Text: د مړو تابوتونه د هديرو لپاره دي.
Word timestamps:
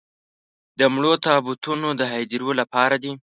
د 0.79 0.81
مړو 0.93 1.13
تابوتونه 1.25 1.87
د 1.99 2.01
هديرو 2.13 2.49
لپاره 2.59 2.95
دي. 3.03 3.11